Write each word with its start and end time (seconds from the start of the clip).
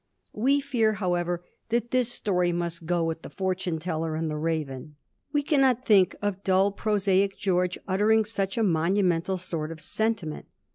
We 0.33 0.61
fear, 0.61 0.93
however, 0.93 1.45
that 1.69 1.91
this 1.91 2.11
story 2.11 2.51
must 2.51 2.87
go 2.87 3.03
with 3.03 3.21
the 3.21 3.29
fortune 3.29 3.77
teller 3.77 4.15
and 4.15 4.31
the 4.31 4.35
raven; 4.35 4.95
one 5.29 5.43
cannot 5.43 5.85
think 5.85 6.15
of 6.23 6.43
dull 6.43 6.71
prosaic 6.71 7.37
George 7.37 7.77
uttering 7.87 8.25
such 8.25 8.57
a 8.57 8.63
monumental 8.63 9.37
sort 9.37 9.71
of 9.71 9.79
sentiment. 9.79 10.47